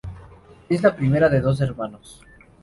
Es 0.67 0.81
la 0.81 0.95
primera 0.95 1.29
de 1.29 1.41
dos 1.41 1.61
hermanos. 1.61 2.23